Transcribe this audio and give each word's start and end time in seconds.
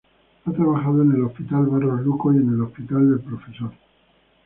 Ha 0.45 0.51
trabajado 0.51 1.03
en 1.03 1.11
el 1.11 1.25
Hospital 1.25 1.67
Barros 1.67 2.01
Luco 2.01 2.33
y 2.33 2.37
en 2.37 2.49
el 2.51 2.61
Hospital 2.63 3.07
del 3.07 3.19
Profesor. 3.19 3.71